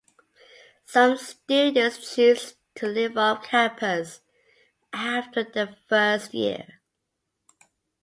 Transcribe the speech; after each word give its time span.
Some 0.83 1.15
students 1.17 2.15
choose 2.15 2.55
to 2.73 2.87
live 2.87 3.19
off 3.19 3.45
campus 3.45 4.21
after 4.91 5.43
their 5.43 5.75
first 5.87 6.33
year. 6.33 6.79